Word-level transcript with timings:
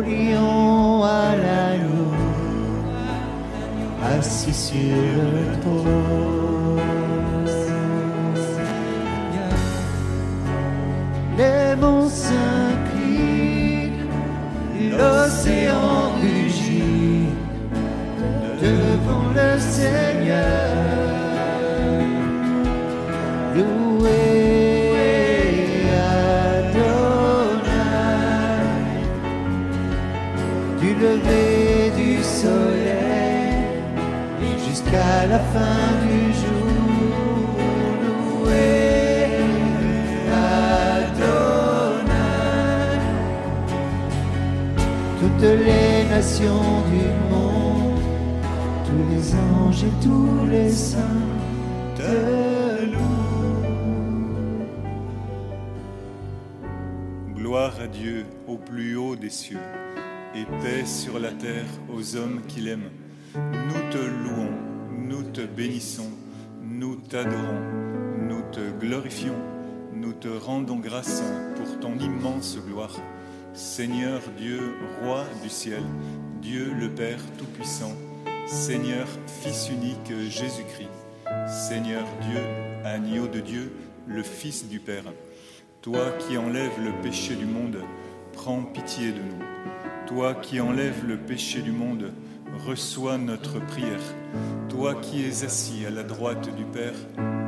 au 0.00 0.02
lion 0.02 1.04
à 1.04 1.36
l'agneau, 1.36 2.12
assis 4.02 4.54
sur 4.54 4.96
le 5.36 5.60
trône. 5.60 6.80
Les 11.38 11.76
monts 11.80 12.08
s'inclinent, 12.08 14.08
l'océan 14.98 16.12
rugit 16.20 17.28
devant 18.62 19.28
le 19.34 19.58
Seigneur. 19.58 20.70
Lever 31.00 31.90
du 31.96 32.22
soleil 32.22 33.64
jusqu'à 34.68 35.26
la 35.26 35.38
fin 35.38 35.92
du 36.06 36.32
jour. 36.40 36.66
Loué 38.04 39.26
Adonai, 40.32 41.40
toutes 45.20 45.42
les 45.42 46.04
nations 46.10 46.66
du 46.92 47.06
monde, 47.32 48.00
tous 48.84 49.04
les 49.10 49.24
anges 49.34 49.84
et 49.84 49.94
tous 50.04 50.46
les 50.50 50.70
saints 50.70 51.28
te 51.96 52.12
louent. 52.92 53.64
Gloire 57.34 57.74
à 57.82 57.86
Dieu 57.86 58.26
au 58.46 58.56
plus 58.56 58.96
haut 58.96 59.16
des 59.16 59.30
cieux, 59.30 59.58
et 60.34 60.44
paix 60.62 60.84
sur 60.84 61.18
la 61.18 61.32
terre 61.32 61.66
aux 61.92 62.16
hommes 62.16 62.42
qu'il 62.46 62.68
aime. 62.68 62.90
Nous 63.34 63.90
te 63.90 63.98
louons, 63.98 64.52
nous 64.90 65.22
te 65.24 65.40
bénissons, 65.40 66.10
nous 66.62 66.96
t'adorons, 66.96 67.60
nous 68.28 68.42
te 68.52 68.70
glorifions, 68.78 69.36
nous 69.92 70.12
te 70.12 70.28
rendons 70.28 70.76
grâce 70.76 71.22
pour 71.56 71.80
ton 71.80 71.98
immense 71.98 72.58
gloire. 72.66 72.96
Seigneur 73.52 74.20
Dieu, 74.38 74.60
roi 75.02 75.24
du 75.42 75.48
ciel, 75.48 75.82
Dieu 76.40 76.72
le 76.78 76.88
Père 76.90 77.20
Tout-Puissant, 77.36 77.92
Seigneur 78.46 79.06
Fils 79.42 79.68
unique 79.68 80.12
Jésus-Christ, 80.28 80.88
Seigneur 81.48 82.04
Dieu, 82.22 82.40
agneau 82.84 83.26
de 83.26 83.40
Dieu, 83.40 83.72
le 84.06 84.22
Fils 84.22 84.68
du 84.68 84.78
Père. 84.80 85.04
Toi 85.82 86.12
qui 86.18 86.36
enlèves 86.36 86.78
le 86.84 86.92
péché 87.02 87.34
du 87.34 87.46
monde, 87.46 87.78
prends 88.40 88.62
pitié 88.62 89.12
de 89.12 89.18
nous. 89.18 89.44
Toi 90.06 90.32
qui 90.32 90.62
enlèves 90.62 91.04
le 91.06 91.18
péché 91.18 91.60
du 91.60 91.72
monde, 91.72 92.10
reçois 92.66 93.18
notre 93.18 93.60
prière. 93.66 94.00
Toi 94.70 94.94
qui 94.94 95.26
es 95.26 95.44
assis 95.44 95.84
à 95.86 95.90
la 95.90 96.02
droite 96.02 96.48
du 96.56 96.64
Père, 96.64 96.94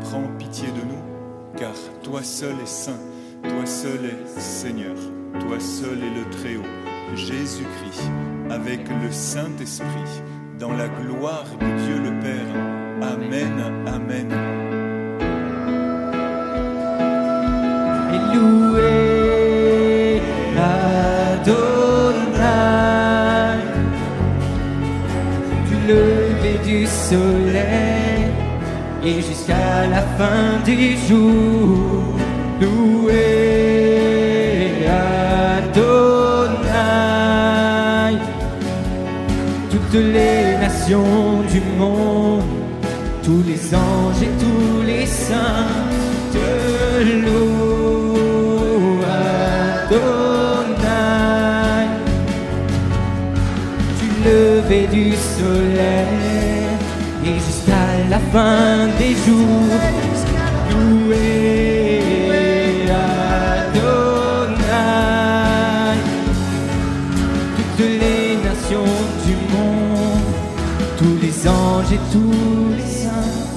prends 0.00 0.26
pitié 0.38 0.68
de 0.68 0.80
nous, 0.80 1.58
car 1.58 1.74
toi 2.02 2.22
seul 2.22 2.54
es 2.62 2.66
saint, 2.66 3.00
toi 3.42 3.66
seul 3.66 4.00
es 4.06 4.40
Seigneur, 4.40 4.96
toi 5.40 5.60
seul 5.60 5.98
est 5.98 6.24
le 6.24 6.30
Très-Haut, 6.30 7.14
Jésus-Christ, 7.14 8.10
avec 8.48 8.88
le 8.88 9.12
Saint-Esprit, 9.12 10.22
dans 10.58 10.72
la 10.72 10.88
gloire 10.88 11.44
de 11.60 11.66
Dieu 11.84 11.98
le 12.02 12.18
Père. 12.20 13.12
Amen, 13.12 13.86
Amen. 13.86 14.57
Lever 25.88 26.58
du 26.64 26.86
soleil 26.86 28.22
et 29.04 29.20
jusqu'à 29.28 29.86
la 29.94 30.02
fin 30.18 30.60
du 30.64 30.96
jour 31.08 32.14
loué 32.60 33.24
Adonai 35.58 36.18
toutes 39.70 40.00
les 40.16 40.56
nations 40.64 41.42
du 41.52 41.60
monde 41.78 42.42
tous 43.28 43.42
les 43.46 43.74
anges 43.74 44.22
et 44.22 44.32
tous 44.42 44.82
les 44.86 45.04
saints 45.04 45.68
te 46.32 46.48
louent, 47.24 49.00
Adonai. 49.04 50.47
Du 54.68 55.12
soleil 55.12 56.68
et 57.24 57.38
jusqu'à 57.38 58.04
la 58.10 58.18
fin 58.18 58.86
des 58.98 59.14
jours, 59.14 59.80
loué 60.70 62.02
Adonai. 63.64 63.96
Toutes 67.56 67.86
les 67.86 68.36
nations 68.44 68.92
du 69.24 69.34
monde, 69.54 70.34
tous 70.98 71.16
les 71.22 71.48
anges 71.48 71.92
et 71.94 72.00
tous 72.12 72.74
les 72.76 72.92
saints 72.92 73.47